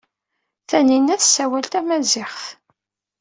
Taninna 0.69 1.15
tessawal 1.21 1.65
tamaziɣt. 1.71 2.43